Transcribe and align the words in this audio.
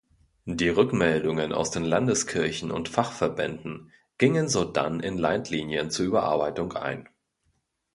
Die 0.47 0.69
Rückmeldungen 0.69 1.53
aus 1.53 1.69
den 1.69 1.83
Landeskirchen 1.83 2.71
und 2.71 2.89
Fachverbänden 2.89 3.91
gingen 4.17 4.49
sodann 4.49 4.99
in 4.99 5.19
Leitlinien 5.19 5.91
zur 5.91 6.07
Überarbeitung 6.07 6.73
ein. 6.73 7.07